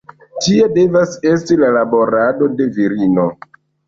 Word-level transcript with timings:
Tia 0.43 0.69
devas 0.77 1.11
esti 1.31 1.57
la 1.63 1.69
laborado 1.75 2.47
de 2.63 2.67
virino. 2.79 3.27